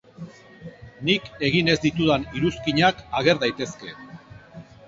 Nik 1.09 1.27
egin 1.51 1.69
ez 1.75 1.77
ditudan 1.85 2.25
iruzkinak 2.39 3.05
ager 3.21 3.43
daitezke. 3.45 3.95